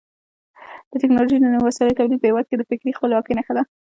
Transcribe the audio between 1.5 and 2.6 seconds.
نویو وسایلو تولید په هېواد کې